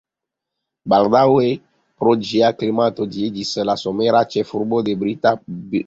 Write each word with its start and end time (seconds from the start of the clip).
Baldaŭe 0.93 1.51
pro 2.03 2.15
ĝia 2.31 2.51
klimato 2.63 3.09
ĝi 3.15 3.25
iĝis 3.31 3.55
la 3.71 3.79
somera 3.87 4.27
ĉefurbo 4.35 4.85
de 4.91 5.01
brita 5.05 5.39
Birmo. 5.51 5.77